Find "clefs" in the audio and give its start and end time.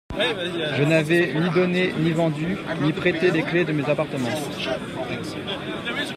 3.43-3.67